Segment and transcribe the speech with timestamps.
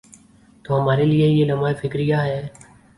[0.63, 2.41] تو ہمارے لئے یہ لمحہ فکریہ ہے۔